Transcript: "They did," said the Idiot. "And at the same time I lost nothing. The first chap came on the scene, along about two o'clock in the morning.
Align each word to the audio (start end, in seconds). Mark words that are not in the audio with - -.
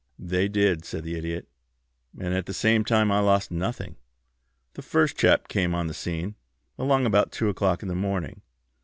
"They 0.17 0.47
did," 0.47 0.83
said 0.83 1.03
the 1.03 1.15
Idiot. 1.15 1.47
"And 2.19 2.33
at 2.33 2.47
the 2.47 2.55
same 2.55 2.83
time 2.83 3.11
I 3.11 3.19
lost 3.19 3.51
nothing. 3.51 3.97
The 4.73 4.81
first 4.81 5.15
chap 5.15 5.47
came 5.47 5.75
on 5.75 5.85
the 5.85 5.93
scene, 5.93 6.33
along 6.79 7.05
about 7.05 7.31
two 7.31 7.49
o'clock 7.49 7.83
in 7.83 7.87
the 7.87 7.93
morning. 7.93 8.41